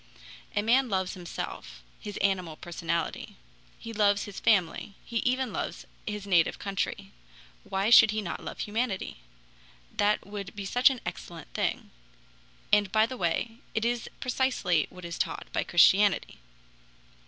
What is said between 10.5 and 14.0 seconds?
be such an excellent thing. And by the way, it